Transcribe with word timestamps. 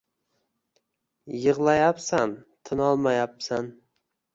Yiglayabsan 1.43 2.29
tinolmayabsan 2.65 3.75